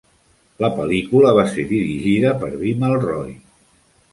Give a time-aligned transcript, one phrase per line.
[0.63, 3.33] La pel·lícula va ser dirigida per Bimal Roy.